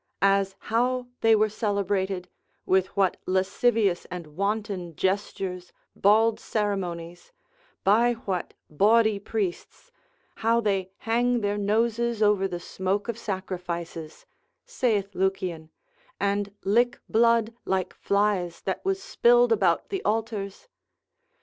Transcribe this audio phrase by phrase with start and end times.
[0.23, 2.27] as how they were celebrated,
[2.65, 7.31] with what lascivious and wanton gestures, bald ceremonies,
[7.83, 9.91] by what bawdy priests,
[10.37, 14.25] how they hang their noses over the smoke of sacrifices,
[14.65, 15.69] saith Lucian,
[16.19, 20.67] and lick blood like flies that was spilled about the altars.